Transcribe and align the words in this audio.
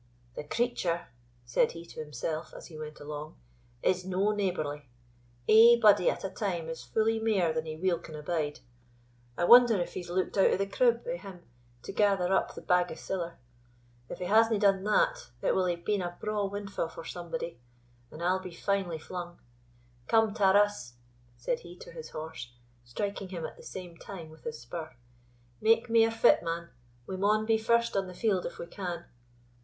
"The 0.33 0.43
creature," 0.43 1.09
said 1.45 1.73
he 1.73 1.85
to 1.85 1.99
himself, 1.99 2.55
as 2.55 2.65
he 2.65 2.77
went 2.79 2.99
along, 2.99 3.37
"is 3.83 4.03
no 4.03 4.31
neighbourly; 4.31 4.89
ae 5.47 5.75
body 5.79 6.09
at 6.09 6.23
a 6.23 6.29
time 6.31 6.69
is 6.69 6.83
fully 6.83 7.19
mair 7.19 7.53
than 7.53 7.67
he 7.67 7.77
weel 7.77 7.99
can 7.99 8.15
abide. 8.15 8.61
I 9.37 9.43
wonder 9.43 9.79
if 9.79 9.93
he's 9.93 10.09
looked 10.09 10.39
out 10.39 10.49
o' 10.49 10.57
the 10.57 10.65
crib 10.65 11.05
o' 11.07 11.17
him 11.17 11.43
to 11.83 11.91
gather 11.91 12.33
up 12.33 12.55
the 12.55 12.63
bag 12.63 12.91
o' 12.91 12.95
siller. 12.95 13.37
If 14.09 14.17
he 14.17 14.25
hasna 14.25 14.57
done 14.57 14.83
that, 14.85 15.29
it 15.43 15.53
will 15.53 15.67
hae 15.67 15.75
been 15.75 16.01
a 16.01 16.17
braw 16.19 16.49
windfa' 16.49 16.89
for 16.89 17.05
somebody, 17.05 17.59
and 18.09 18.23
I'll 18.23 18.39
be 18.39 18.55
finely 18.55 18.97
flung. 18.97 19.37
Come, 20.07 20.33
Tarras," 20.33 20.93
said 21.37 21.59
he 21.59 21.75
to 21.77 21.91
his 21.91 22.09
horse, 22.09 22.51
striking 22.83 23.29
him 23.29 23.45
at 23.45 23.55
the 23.55 23.61
same 23.61 23.97
time 23.97 24.31
with 24.31 24.45
his 24.45 24.57
spur, 24.59 24.95
"make 25.61 25.91
mair 25.91 26.09
fit, 26.09 26.41
man; 26.41 26.69
we 27.05 27.17
maun 27.17 27.45
be 27.45 27.59
first 27.59 27.95
on 27.95 28.07
the 28.07 28.15
field 28.15 28.47
if 28.47 28.57
we 28.57 28.65
can." 28.65 29.05